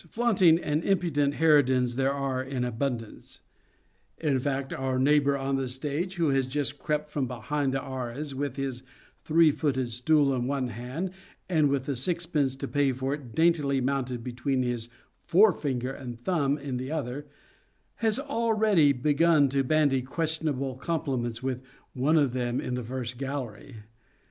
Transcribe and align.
Flaunting 0.09 0.57
and 0.57 0.83
impudent 0.83 1.35
harridans 1.35 1.93
there 1.95 2.11
are 2.11 2.41
in 2.43 2.63
abundance; 2.63 3.39
in 4.17 4.39
fact, 4.39 4.73
our 4.73 4.97
neighbour 4.97 5.37
on 5.37 5.57
the 5.57 5.67
stage, 5.67 6.15
who 6.15 6.29
has 6.29 6.47
just 6.47 6.79
crept 6.79 7.11
from 7.11 7.27
behind 7.27 7.71
the 7.71 7.83
arras 7.83 8.33
with 8.33 8.55
his 8.55 8.81
three 9.23 9.51
footed 9.51 9.89
stool 9.91 10.33
in 10.33 10.47
one 10.47 10.69
hand 10.69 11.11
and 11.47 11.69
with 11.69 11.85
the 11.85 11.95
sixpence 11.95 12.55
to 12.55 12.67
pay 12.67 12.91
for 12.91 13.13
it 13.13 13.35
daintily 13.35 13.79
mounted 13.79 14.23
between 14.23 14.63
his 14.63 14.89
forefinger 15.23 15.91
and 15.93 16.19
thumb 16.19 16.57
in 16.57 16.77
the 16.77 16.89
other, 16.91 17.27
has 17.97 18.17
already 18.17 18.91
begun 18.91 19.47
to 19.49 19.63
bandy 19.63 20.01
questionable 20.01 20.77
compliments 20.77 21.43
with 21.43 21.61
one 21.93 22.17
of 22.17 22.33
them 22.33 22.59
in 22.59 22.73
the 22.73 22.83
first 22.83 23.19
gallery. 23.19 23.83